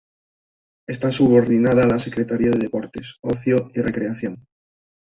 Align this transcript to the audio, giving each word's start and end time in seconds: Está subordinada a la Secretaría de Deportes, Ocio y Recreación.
Está 0.87 1.11
subordinada 1.11 1.83
a 1.83 1.85
la 1.85 1.99
Secretaría 1.99 2.49
de 2.49 2.57
Deportes, 2.57 3.17
Ocio 3.21 3.67
y 3.75 3.81
Recreación. 3.81 4.47